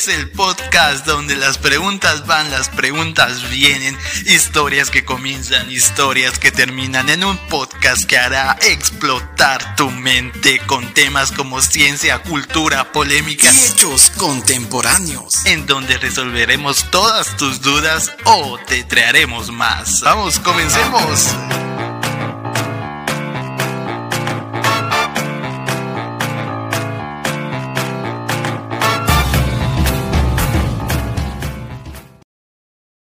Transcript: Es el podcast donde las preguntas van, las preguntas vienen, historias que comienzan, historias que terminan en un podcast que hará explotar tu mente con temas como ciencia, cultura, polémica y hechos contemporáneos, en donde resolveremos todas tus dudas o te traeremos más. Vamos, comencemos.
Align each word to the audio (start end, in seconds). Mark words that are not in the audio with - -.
Es 0.00 0.08
el 0.08 0.30
podcast 0.30 1.04
donde 1.04 1.36
las 1.36 1.58
preguntas 1.58 2.26
van, 2.26 2.50
las 2.50 2.70
preguntas 2.70 3.50
vienen, 3.50 3.98
historias 4.24 4.88
que 4.88 5.04
comienzan, 5.04 5.70
historias 5.70 6.38
que 6.38 6.50
terminan 6.50 7.10
en 7.10 7.22
un 7.22 7.36
podcast 7.48 8.04
que 8.04 8.16
hará 8.16 8.56
explotar 8.62 9.76
tu 9.76 9.90
mente 9.90 10.58
con 10.60 10.94
temas 10.94 11.32
como 11.32 11.60
ciencia, 11.60 12.22
cultura, 12.22 12.92
polémica 12.92 13.52
y 13.52 13.58
hechos 13.58 14.10
contemporáneos, 14.16 15.44
en 15.44 15.66
donde 15.66 15.98
resolveremos 15.98 16.90
todas 16.90 17.36
tus 17.36 17.60
dudas 17.60 18.10
o 18.24 18.58
te 18.66 18.84
traeremos 18.84 19.52
más. 19.52 20.00
Vamos, 20.00 20.40
comencemos. 20.40 21.28